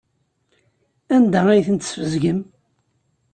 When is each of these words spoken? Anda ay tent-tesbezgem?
Anda 1.15 1.41
ay 1.49 1.61
tent-tesbezgem? 1.67 2.39